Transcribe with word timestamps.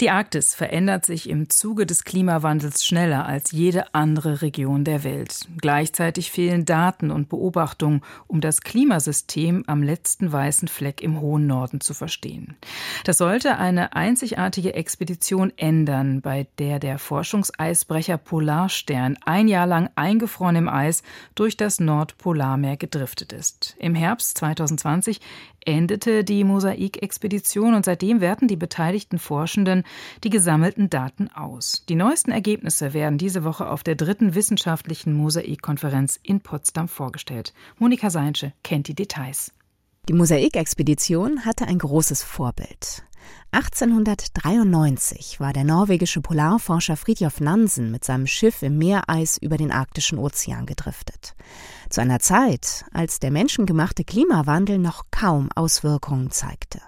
Die 0.00 0.10
Arktis 0.10 0.54
verändert 0.54 1.06
sich 1.06 1.26
im 1.26 1.48
Zuge 1.48 1.86
des 1.86 2.04
Klimawandels 2.04 2.84
schneller 2.84 3.24
als 3.24 3.52
jede 3.52 3.94
andere 3.94 4.42
Region 4.42 4.84
der 4.84 5.04
Welt. 5.04 5.48
Gleichzeitig 5.56 6.30
fehlen 6.30 6.66
Daten 6.66 7.10
und 7.10 7.30
Beobachtungen, 7.30 8.02
um 8.26 8.42
das 8.42 8.60
Klimasystem 8.60 9.64
am 9.66 9.82
letzten 9.82 10.30
weißen 10.30 10.68
Fleck 10.68 11.00
im 11.00 11.22
hohen 11.22 11.46
Norden 11.46 11.80
zu 11.80 11.94
verstehen. 11.94 12.56
Das 13.04 13.16
sollte 13.16 13.56
eine 13.56 13.96
einzigartige 13.96 14.74
Expedition 14.74 15.50
ändern, 15.56 16.20
bei 16.20 16.46
der 16.58 16.78
der 16.78 16.98
Forschungseisbrecher 16.98 18.18
Polarstern 18.18 19.16
ein 19.24 19.48
Jahr 19.48 19.66
lang 19.66 19.88
eingefroren 19.94 20.56
im 20.56 20.68
Eis 20.68 21.04
durch 21.34 21.56
das 21.56 21.80
Nordpolarmeer 21.80 22.76
gedriftet 22.76 23.32
ist. 23.32 23.74
Im 23.78 23.94
Herbst 23.94 24.36
2020 24.36 25.22
endete 25.66 26.22
die 26.22 26.44
Mosaikexpedition 26.44 27.74
und 27.74 27.84
seitdem 27.84 28.20
werten 28.20 28.46
die 28.46 28.56
beteiligten 28.56 29.18
Forschenden 29.18 29.84
die 30.24 30.30
gesammelten 30.30 30.90
Daten 30.90 31.28
aus. 31.28 31.84
Die 31.88 31.94
neuesten 31.94 32.30
Ergebnisse 32.30 32.94
werden 32.94 33.18
diese 33.18 33.44
Woche 33.44 33.68
auf 33.68 33.82
der 33.82 33.94
dritten 33.94 34.34
wissenschaftlichen 34.34 35.12
Mosaikkonferenz 35.14 36.18
in 36.22 36.40
Potsdam 36.40 36.88
vorgestellt. 36.88 37.52
Monika 37.78 38.10
Seinsche 38.10 38.52
kennt 38.62 38.88
die 38.88 38.94
Details. 38.94 39.52
Die 40.08 40.12
Mosaikexpedition 40.12 41.44
hatte 41.44 41.66
ein 41.66 41.78
großes 41.78 42.22
Vorbild. 42.22 43.02
1893 43.52 45.40
war 45.40 45.52
der 45.52 45.64
norwegische 45.64 46.20
Polarforscher 46.20 46.96
Fridtjof 46.96 47.40
Nansen 47.40 47.90
mit 47.90 48.04
seinem 48.04 48.26
Schiff 48.26 48.62
im 48.62 48.78
Meereis 48.78 49.38
über 49.38 49.56
den 49.56 49.72
arktischen 49.72 50.18
Ozean 50.18 50.66
gedriftet. 50.66 51.34
Zu 51.88 52.02
einer 52.02 52.20
Zeit, 52.20 52.84
als 52.92 53.18
der 53.18 53.30
menschengemachte 53.30 54.04
Klimawandel 54.04 54.78
noch 54.78 55.06
kaum 55.10 55.48
Auswirkungen 55.54 56.30
zeigte. 56.30 56.80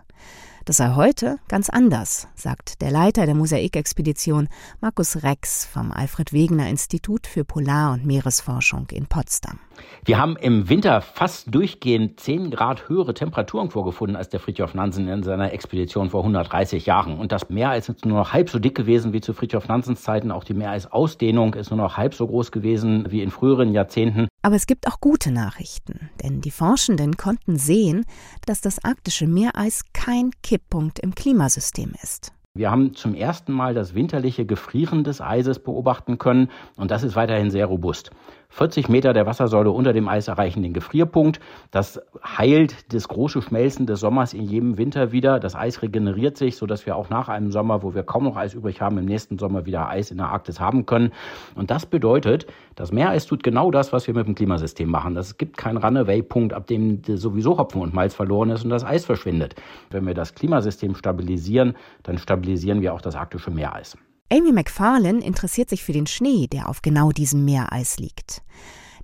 Das 0.68 0.76
sei 0.76 0.92
heute 0.96 1.38
ganz 1.48 1.70
anders, 1.70 2.28
sagt 2.34 2.82
der 2.82 2.90
Leiter 2.90 3.24
der 3.24 3.34
Mosaikexpedition 3.34 4.50
Markus 4.82 5.22
Rex 5.22 5.64
vom 5.64 5.92
Alfred 5.92 6.34
Wegener 6.34 6.68
Institut 6.68 7.26
für 7.26 7.42
Polar- 7.42 7.94
und 7.94 8.04
Meeresforschung 8.04 8.86
in 8.92 9.06
Potsdam. 9.06 9.60
Wir 10.04 10.18
haben 10.18 10.36
im 10.36 10.68
Winter 10.68 11.00
fast 11.00 11.54
durchgehend 11.54 12.20
10 12.20 12.50
Grad 12.50 12.90
höhere 12.90 13.14
Temperaturen 13.14 13.70
vorgefunden 13.70 14.14
als 14.14 14.28
der 14.28 14.40
Fridtjof 14.40 14.74
Nansen 14.74 15.08
in 15.08 15.22
seiner 15.22 15.54
Expedition 15.54 16.10
vor 16.10 16.20
130 16.20 16.84
Jahren. 16.84 17.18
Und 17.18 17.32
das 17.32 17.48
Meereis 17.48 17.88
ist 17.88 18.04
nur 18.04 18.18
noch 18.18 18.34
halb 18.34 18.50
so 18.50 18.58
dick 18.58 18.74
gewesen 18.74 19.14
wie 19.14 19.22
zu 19.22 19.32
Fridtjof 19.32 19.68
Nansens 19.68 20.02
Zeiten. 20.02 20.30
Auch 20.30 20.44
die 20.44 20.52
Meereisausdehnung 20.52 21.54
ist 21.54 21.70
nur 21.70 21.78
noch 21.78 21.96
halb 21.96 22.12
so 22.12 22.26
groß 22.26 22.52
gewesen 22.52 23.06
wie 23.08 23.22
in 23.22 23.30
früheren 23.30 23.72
Jahrzehnten. 23.72 24.28
Aber 24.42 24.56
es 24.56 24.66
gibt 24.66 24.86
auch 24.86 25.00
gute 25.00 25.32
Nachrichten, 25.32 26.10
denn 26.22 26.40
die 26.40 26.50
Forschenden 26.50 27.16
konnten 27.16 27.56
sehen, 27.56 28.04
dass 28.46 28.60
das 28.60 28.82
arktische 28.84 29.26
Meereis 29.26 29.82
kein 29.92 30.30
Kipppunkt 30.42 31.00
im 31.00 31.14
Klimasystem 31.14 31.92
ist. 32.02 32.32
Wir 32.54 32.70
haben 32.70 32.94
zum 32.94 33.14
ersten 33.14 33.52
Mal 33.52 33.74
das 33.74 33.94
winterliche 33.94 34.44
Gefrieren 34.44 35.04
des 35.04 35.20
Eises 35.20 35.58
beobachten 35.60 36.18
können 36.18 36.50
und 36.76 36.90
das 36.90 37.04
ist 37.04 37.14
weiterhin 37.14 37.50
sehr 37.50 37.66
robust. 37.66 38.10
40 38.58 38.88
Meter 38.88 39.12
der 39.12 39.24
Wassersäule 39.24 39.70
unter 39.70 39.92
dem 39.92 40.08
Eis 40.08 40.26
erreichen 40.26 40.62
den 40.62 40.72
Gefrierpunkt. 40.72 41.38
Das 41.70 42.00
heilt 42.24 42.92
das 42.92 43.06
große 43.06 43.40
Schmelzen 43.40 43.86
des 43.86 44.00
Sommers 44.00 44.34
in 44.34 44.42
jedem 44.42 44.78
Winter 44.78 45.12
wieder. 45.12 45.38
Das 45.38 45.54
Eis 45.54 45.80
regeneriert 45.80 46.36
sich, 46.36 46.56
sodass 46.56 46.84
wir 46.84 46.96
auch 46.96 47.08
nach 47.08 47.28
einem 47.28 47.52
Sommer, 47.52 47.84
wo 47.84 47.94
wir 47.94 48.02
kaum 48.02 48.24
noch 48.24 48.36
Eis 48.36 48.54
übrig 48.54 48.80
haben, 48.80 48.98
im 48.98 49.04
nächsten 49.04 49.38
Sommer 49.38 49.64
wieder 49.64 49.88
Eis 49.88 50.10
in 50.10 50.16
der 50.16 50.30
Arktis 50.30 50.58
haben 50.58 50.86
können. 50.86 51.12
Und 51.54 51.70
das 51.70 51.86
bedeutet, 51.86 52.46
das 52.74 52.90
Meereis 52.90 53.26
tut 53.26 53.44
genau 53.44 53.70
das, 53.70 53.92
was 53.92 54.08
wir 54.08 54.14
mit 54.14 54.26
dem 54.26 54.34
Klimasystem 54.34 54.88
machen. 54.88 55.16
Es 55.16 55.36
gibt 55.36 55.56
keinen 55.56 55.76
Runaway-Punkt, 55.76 56.52
ab 56.52 56.66
dem 56.66 57.02
sowieso 57.04 57.58
Hopfen 57.58 57.80
und 57.80 57.94
Malz 57.94 58.14
verloren 58.14 58.50
ist 58.50 58.64
und 58.64 58.70
das 58.70 58.84
Eis 58.84 59.04
verschwindet. 59.04 59.54
Wenn 59.90 60.06
wir 60.06 60.14
das 60.14 60.34
Klimasystem 60.34 60.96
stabilisieren, 60.96 61.76
dann 62.02 62.18
stabilisieren 62.18 62.80
wir 62.80 62.94
auch 62.94 63.02
das 63.02 63.14
arktische 63.14 63.50
Meereis. 63.50 63.96
Amy 64.30 64.52
McFarlane 64.52 65.24
interessiert 65.24 65.70
sich 65.70 65.82
für 65.82 65.92
den 65.92 66.06
Schnee, 66.06 66.48
der 66.48 66.68
auf 66.68 66.82
genau 66.82 67.12
diesem 67.12 67.44
Meereis 67.46 67.98
liegt. 67.98 68.42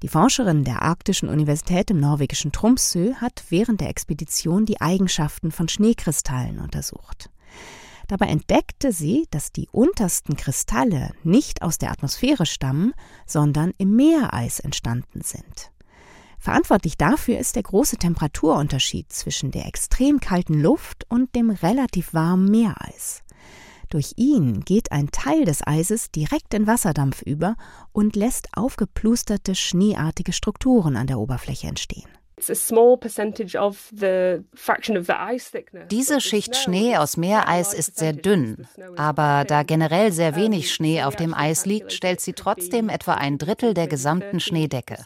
Die 0.03 0.09
Forscherin 0.09 0.65
der 0.65 0.83
Arktischen 0.83 1.31
Universität 1.31 1.91
im 1.91 1.99
norwegischen 1.99 2.53
Tromsø 2.53 3.15
hat 3.15 3.45
während 3.49 3.81
der 3.81 3.89
Expedition 3.89 4.67
die 4.67 4.83
Eigenschaften 4.83 5.51
von 5.51 5.69
Schneekristallen 5.69 6.59
untersucht. 6.59 7.31
Dabei 8.07 8.27
entdeckte 8.27 8.93
sie, 8.93 9.27
dass 9.31 9.51
die 9.51 9.69
untersten 9.73 10.37
Kristalle 10.37 11.13
nicht 11.23 11.63
aus 11.63 11.79
der 11.79 11.91
Atmosphäre 11.91 12.45
stammen, 12.45 12.93
sondern 13.25 13.73
im 13.79 13.97
Meereis 13.97 14.61
entstanden 14.61 15.23
sind. 15.23 15.71
Verantwortlich 16.39 16.99
dafür 16.99 17.39
ist 17.39 17.57
der 17.57 17.63
große 17.63 17.97
Temperaturunterschied 17.97 19.11
zwischen 19.11 19.53
der 19.53 19.65
extrem 19.65 20.21
kalten 20.21 20.61
Luft 20.61 21.07
und 21.09 21.35
dem 21.35 21.49
relativ 21.49 22.13
warmen 22.13 22.51
Meereis. 22.51 23.23
Durch 23.95 24.15
ihn 24.17 24.63
geht 24.65 24.91
ein 24.91 25.13
Teil 25.13 25.45
des 25.45 25.65
Eises 25.65 26.11
direkt 26.11 26.53
in 26.53 26.67
Wasserdampf 26.67 27.23
über 27.23 27.55
und 27.93 28.17
lässt 28.17 28.49
aufgeplusterte 28.57 29.55
schneeartige 29.55 30.33
Strukturen 30.33 30.97
an 30.97 31.07
der 31.07 31.21
Oberfläche 31.21 31.69
entstehen. 31.69 32.09
Diese 35.93 36.21
Schicht 36.21 36.57
Schnee 36.57 36.97
aus 36.97 37.17
Meereis 37.17 37.73
ist 37.73 37.97
sehr 37.97 38.13
dünn, 38.13 38.67
aber 38.97 39.45
da 39.47 39.63
generell 39.63 40.11
sehr 40.11 40.35
wenig 40.35 40.75
Schnee 40.75 41.05
auf 41.05 41.15
dem 41.15 41.33
Eis 41.33 41.65
liegt, 41.65 41.93
stellt 41.93 42.21
sie 42.21 42.33
trotzdem 42.33 42.89
etwa 42.89 43.15
ein 43.15 43.39
Drittel 43.39 43.75
der 43.75 43.87
gesamten 43.87 44.41
Schneedecke. 44.41 44.97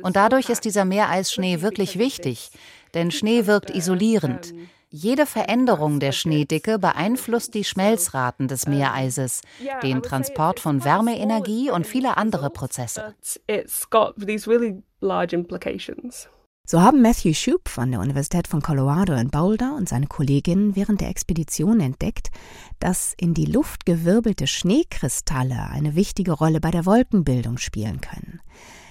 Und 0.00 0.16
dadurch 0.16 0.48
ist 0.48 0.64
dieser 0.64 0.86
Meereisschnee 0.86 1.60
wirklich 1.60 1.98
wichtig, 1.98 2.52
denn 2.94 3.10
Schnee 3.10 3.44
wirkt 3.44 3.68
isolierend. 3.68 4.54
Jede 4.90 5.26
Veränderung 5.26 6.00
der 6.00 6.12
Schneedicke 6.12 6.78
beeinflusst 6.78 7.52
die 7.52 7.64
Schmelzraten 7.64 8.48
des 8.48 8.66
Meereises, 8.66 9.42
den 9.82 10.02
Transport 10.02 10.60
von 10.60 10.82
Wärmeenergie 10.82 11.70
und 11.70 11.86
viele 11.86 12.16
andere 12.16 12.48
Prozesse. 12.48 13.14
So 16.64 16.80
haben 16.80 17.02
Matthew 17.02 17.34
Shoup 17.34 17.68
von 17.68 17.90
der 17.90 18.00
Universität 18.00 18.48
von 18.48 18.62
Colorado 18.62 19.12
in 19.14 19.28
Boulder 19.28 19.74
und 19.76 19.90
seine 19.90 20.06
Kolleginnen 20.06 20.74
während 20.74 21.02
der 21.02 21.10
Expedition 21.10 21.80
entdeckt, 21.80 22.30
dass 22.78 23.12
in 23.18 23.34
die 23.34 23.46
Luft 23.46 23.84
gewirbelte 23.84 24.46
Schneekristalle 24.46 25.68
eine 25.70 25.96
wichtige 25.96 26.32
Rolle 26.32 26.60
bei 26.60 26.70
der 26.70 26.86
Wolkenbildung 26.86 27.58
spielen 27.58 28.00
können. 28.00 28.40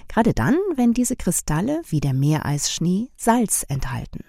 Gerade 0.06 0.32
dann, 0.32 0.56
wenn 0.76 0.92
diese 0.92 1.16
Kristalle, 1.16 1.82
wie 1.88 2.00
der 2.00 2.14
Meereisschnee, 2.14 3.10
Salz 3.16 3.66
enthalten 3.68 4.22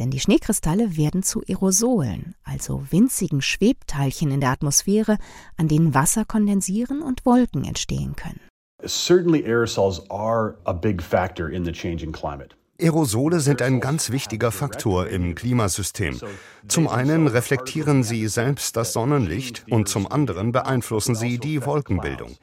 denn 0.00 0.10
die 0.10 0.18
Schneekristalle 0.18 0.96
werden 0.96 1.22
zu 1.22 1.42
Aerosolen, 1.46 2.34
also 2.42 2.82
winzigen 2.90 3.42
Schwebteilchen 3.42 4.30
in 4.30 4.40
der 4.40 4.50
Atmosphäre, 4.50 5.18
an 5.58 5.68
denen 5.68 5.94
Wasser 5.94 6.24
kondensieren 6.24 7.02
und 7.02 7.26
Wolken 7.26 7.64
entstehen 7.64 8.16
können. 8.16 8.40
Certainly 8.82 9.44
aerosols 9.44 10.08
are 10.10 10.56
a 10.64 10.72
big 10.72 11.02
factor 11.02 11.50
in 11.50 11.66
the 11.66 11.72
changing 11.72 12.12
climate. 12.12 12.56
Aerosole 12.80 13.40
sind 13.40 13.60
ein 13.60 13.80
ganz 13.80 14.10
wichtiger 14.10 14.50
Faktor 14.50 15.08
im 15.08 15.34
Klimasystem. 15.34 16.18
Zum 16.66 16.88
einen 16.88 17.26
reflektieren 17.26 18.02
sie 18.02 18.26
selbst 18.26 18.74
das 18.74 18.94
Sonnenlicht 18.94 19.66
und 19.68 19.88
zum 19.88 20.10
anderen 20.10 20.52
beeinflussen 20.52 21.14
sie 21.14 21.38
die 21.38 21.66
Wolkenbildung. 21.66 22.36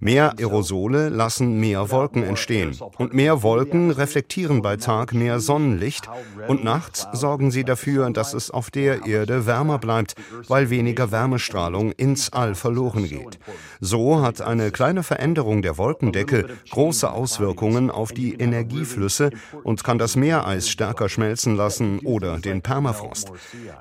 Mehr 0.00 0.34
Aerosole 0.38 1.08
lassen 1.08 1.60
mehr 1.60 1.90
Wolken 1.90 2.22
entstehen. 2.22 2.76
Und 2.98 3.14
mehr 3.14 3.42
Wolken 3.42 3.90
reflektieren 3.90 4.62
bei 4.62 4.76
Tag 4.76 5.14
mehr 5.14 5.40
Sonnenlicht. 5.40 6.08
Und 6.48 6.64
nachts 6.64 7.06
sorgen 7.12 7.50
sie 7.50 7.64
dafür, 7.64 8.10
dass 8.10 8.34
es 8.34 8.50
auf 8.50 8.70
der 8.70 9.06
Erde 9.06 9.46
wärmer 9.46 9.78
bleibt, 9.78 10.14
weil 10.48 10.70
weniger 10.70 11.10
Wärmestrahlung 11.10 11.92
ins 11.92 12.32
All 12.32 12.54
verloren 12.54 13.08
geht. 13.08 13.38
So 13.80 14.22
hat 14.22 14.40
eine 14.40 14.70
kleine 14.70 15.02
Veränderung 15.02 15.62
der 15.62 15.78
Wolkendecke 15.78 16.46
große 16.70 17.10
Auswirkungen 17.10 17.90
auf 17.90 18.12
die 18.12 18.34
Energieflüsse 18.34 19.30
und 19.62 19.84
kann 19.84 19.98
das 19.98 20.16
Meereis 20.16 20.68
stärker 20.68 21.08
schmelzen 21.08 21.56
lassen 21.56 22.00
oder 22.00 22.38
den 22.38 22.62
Permafrost. 22.62 23.32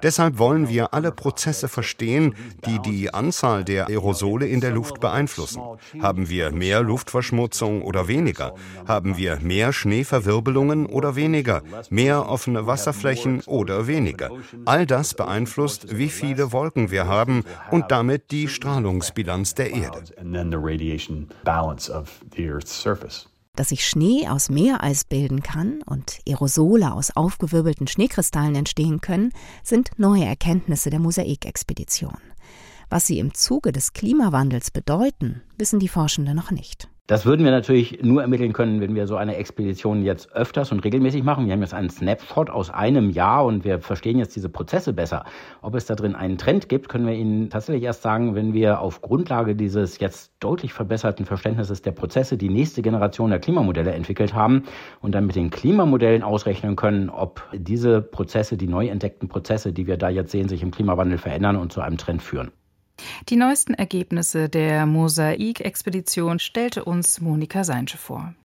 Deshalb 0.01 0.38
wollen 0.38 0.69
wir 0.69 0.94
alle 0.94 1.12
Prozesse 1.12 1.68
verstehen, 1.68 2.36
die 2.65 2.80
die 2.80 3.13
Anzahl 3.13 3.63
der 3.63 3.88
Aerosole 3.88 4.48
in 4.48 4.62
der 4.62 4.71
Luft 4.71 5.00
beeinflussen. 5.00 5.62
Haben 6.03 6.27
wir 6.29 6.51
mehr 6.51 6.81
Luftverschmutzung 6.81 7.81
oder 7.81 8.09
weniger? 8.09 8.53
Haben 8.85 9.15
wir 9.15 9.39
mehr 9.39 9.71
Schneeverwirbelungen 9.71 10.85
oder 10.85 11.15
weniger? 11.15 11.63
Mehr 11.89 12.27
offene 12.27 12.67
Wasserflächen 12.67 13.39
oder 13.45 13.88
weniger? 13.88 14.29
All 14.65 14.85
das 14.85 15.13
beeinflusst, 15.13 15.97
wie 15.97 16.09
viele 16.09 16.51
Wolken 16.51 16.91
wir 16.91 17.07
haben 17.07 17.45
und 17.71 17.89
damit 17.89 18.31
die 18.31 18.50
Strahlungsbilanz 18.50 19.55
der 19.55 19.71
Erde. 19.71 20.03
Dass 23.55 23.69
sich 23.69 23.88
Schnee 23.88 24.27
aus 24.27 24.50
Meereis 24.50 25.05
bilden 25.05 25.41
kann 25.41 25.83
und 25.85 26.19
Aerosole 26.27 26.91
aus 26.91 27.15
aufgewirbelten 27.15 27.88
Schneekristallen 27.88 28.55
entstehen 28.55 29.00
können, 29.00 29.31
sind 29.63 29.91
neue 29.97 30.25
Erkenntnisse 30.25 30.89
der 30.89 31.00
Mosaikexpedition. 31.00 32.17
Was 32.89 33.07
sie 33.07 33.19
im 33.19 33.33
Zuge 33.33 33.71
des 33.71 33.94
Klimawandels 33.94 34.71
bedeuten, 34.71 35.41
wissen 35.57 35.80
die 35.80 35.88
Forschenden 35.88 36.35
noch 36.35 36.51
nicht. 36.51 36.88
Das 37.07 37.25
würden 37.25 37.44
wir 37.44 37.51
natürlich 37.51 38.01
nur 38.01 38.21
ermitteln 38.21 38.53
können, 38.53 38.80
wenn 38.80 38.95
wir 38.95 39.07
so 39.07 39.18
eine 39.18 39.35
Expedition 39.35 40.03
jetzt 40.03 40.31
öfters 40.33 40.71
und 40.71 40.85
regelmäßig 40.85 41.21
machen. 41.21 41.45
Wir 41.45 41.51
haben 41.51 41.59
jetzt 41.59 41.74
einen 41.74 41.89
Snapshot 41.89 42.50
aus 42.50 42.69
einem 42.69 43.09
Jahr 43.09 43.44
und 43.44 43.65
wir 43.65 43.81
verstehen 43.81 44.18
jetzt 44.19 44.38
diese 44.38 44.47
Prozesse 44.47 44.94
besser. 44.94 45.25
Ob 45.62 45.75
es 45.75 45.85
da 45.85 45.95
drin 45.95 46.15
einen 46.15 46.38
Trend 46.38 46.69
gibt, 46.69 46.88
können 46.88 47.06
wir 47.06 47.13
Ihnen 47.13 47.50
tatsächlich 47.50 47.83
erst 47.83 48.03
sagen, 48.03 48.35
wenn 48.35 48.53
wir 48.53 48.80
auf 48.80 49.01
Grundlage 49.01 49.53
dieses 49.53 50.00
jetzt 50.00 50.31
deutlich 50.39 50.71
verbesserten 50.71 51.25
Verständnisses 51.25 51.81
der 51.81 51.91
Prozesse 51.91 52.38
die 52.38 52.47
nächste 52.47 52.81
Generation 52.81 53.31
der 53.31 53.39
Klimamodelle 53.39 53.91
entwickelt 53.91 54.33
haben 54.33 54.63
und 55.01 55.13
dann 55.13 55.25
mit 55.25 55.36
den 55.36 55.50
Klimamodellen 55.50 56.24
ausrechnen 56.24 56.77
können, 56.77 57.09
ob 57.09 57.44
diese 57.53 58.01
Prozesse, 58.01 58.56
die 58.56 58.68
neu 58.68 58.88
entdeckten 58.88 59.27
Prozesse, 59.27 59.74
die 59.74 59.88
wir 59.88 59.97
da 59.97 60.07
jetzt 60.07 60.31
sehen, 60.31 60.47
sich 60.47 60.63
im 60.63 60.71
Klimawandel 60.71 61.18
verändern 61.18 61.57
und 61.57 61.74
zu 61.74 61.81
einem 61.81 61.97
Trend 61.97 62.21
führen. 62.21 62.53
Die 63.29 63.35
neuesten 63.35 63.73
Ergebnisse 63.73 64.50
der 64.50 64.85
Mosaik-Expedition 64.85 66.39
stellte 66.39 66.85
uns 66.85 67.21
Monika 67.21 67.63
Seinsche 67.63 67.97
vor. 67.97 68.33